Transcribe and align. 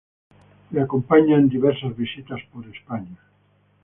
Le 0.71 0.81
acompaña 0.81 1.37
en 1.37 1.47
diversas 1.47 1.95
visitas 1.95 2.39
por 2.51 2.65
España. 2.75 3.19